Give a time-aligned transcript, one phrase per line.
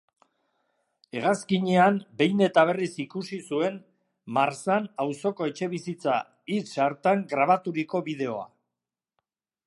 [1.17, 3.77] Hegazkinean behin eta berriz ikusi zuen
[4.37, 6.15] Marzahn auzoko etxebizitza
[6.55, 8.49] hits hartan grabaturiko bideoa.